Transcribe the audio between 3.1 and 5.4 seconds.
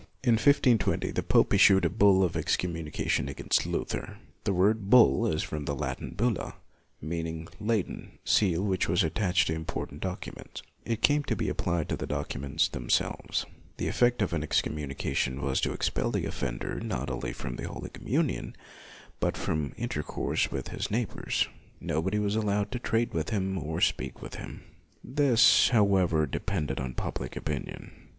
against Luther. The word bull